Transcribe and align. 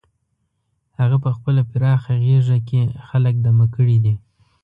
هغه 0.99 1.17
په 1.23 1.29
خپله 1.35 1.61
پراخه 1.71 2.13
غېږه 2.23 2.57
کې 2.69 2.81
خلک 3.07 3.35
دمه 3.45 3.65
کړي 3.75 3.97
دي. 4.03 4.15